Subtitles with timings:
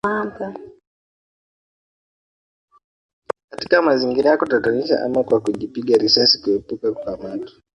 [3.49, 7.51] Katika mazingira ya kutatanisha ama kwa kujipiga risasi kuepuka kukamatwa